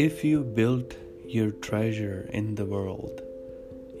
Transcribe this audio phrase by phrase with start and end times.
[0.00, 3.20] If you built your treasure in the world,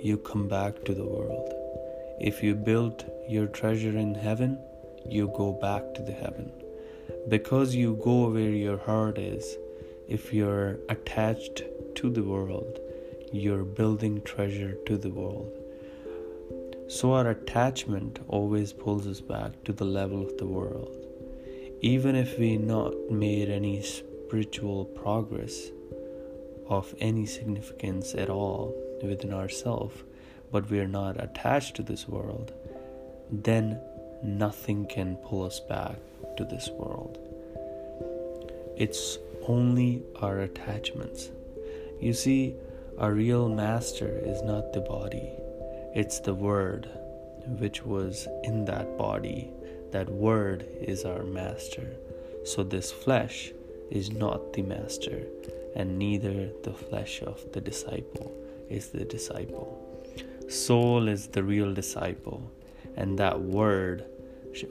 [0.02, 1.52] you come back to the world.
[2.18, 4.58] If you built your treasure in heaven,
[5.06, 6.50] you go back to the heaven.
[7.28, 9.58] Because you go where your heart is,
[10.08, 11.64] if you're attached
[11.96, 12.78] to the world,
[13.30, 15.52] you're building treasure to the world.
[16.88, 20.96] So our attachment always pulls us back to the level of the world.
[21.82, 25.72] Even if we not made any spiritual progress
[26.70, 29.96] of any significance at all within ourselves,
[30.52, 32.52] but we are not attached to this world,
[33.30, 33.78] then
[34.22, 35.96] nothing can pull us back
[36.36, 37.18] to this world.
[38.76, 41.30] It's only our attachments.
[42.00, 42.54] You see,
[42.98, 45.30] our real master is not the body,
[45.94, 46.88] it's the Word
[47.58, 49.50] which was in that body.
[49.90, 51.96] That Word is our master.
[52.44, 53.52] So, this flesh
[53.90, 55.24] is not the master,
[55.74, 58.32] and neither the flesh of the disciple
[58.68, 59.68] is the disciple.
[60.48, 62.50] Soul is the real disciple,
[62.96, 64.04] and that Word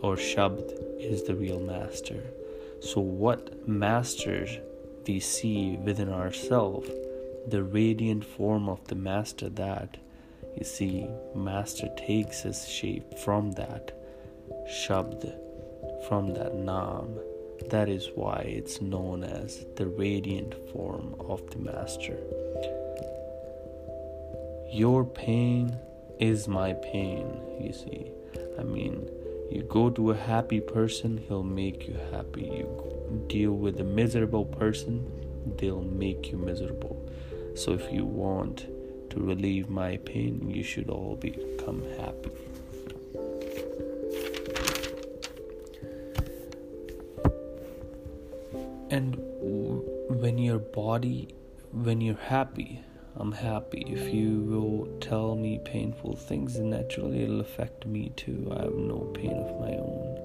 [0.01, 2.21] or Shabd is the real master.
[2.81, 4.57] So, what masters
[5.07, 6.89] we see within ourselves,
[7.47, 9.97] the radiant form of the master that
[10.57, 13.91] you see, Master takes his shape from that
[14.67, 15.33] Shabd,
[16.07, 17.17] from that Naam.
[17.67, 22.17] That is why it's known as the radiant form of the Master.
[24.71, 25.77] Your pain
[26.19, 28.11] is my pain, you see.
[28.57, 29.09] I mean,
[29.51, 32.43] you go to a happy person, he'll make you happy.
[32.43, 35.05] You deal with a miserable person,
[35.57, 36.97] they'll make you miserable.
[37.55, 38.67] So if you want
[39.09, 42.31] to relieve my pain, you should all become happy.
[48.91, 49.17] And
[50.19, 51.27] when your body,
[51.71, 52.81] when you're happy,
[53.15, 53.83] I'm happy.
[53.87, 58.51] If you will tell me painful things, naturally it'll affect me too.
[58.51, 60.17] I have no pain of my own.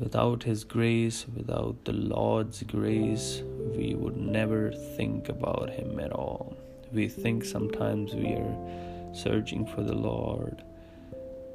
[0.00, 3.42] Without His grace, without the Lord's grace,
[3.76, 6.56] we would never think about Him at all.
[6.92, 10.64] We think sometimes we are searching for the Lord.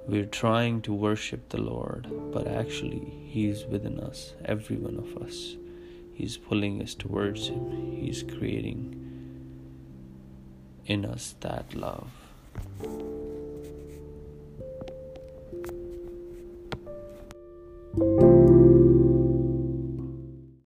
[0.07, 5.55] We're trying to worship the Lord, but actually, He's within us, every one of us.
[6.13, 8.95] He's pulling us towards Him, He's creating
[10.85, 12.09] in us that love.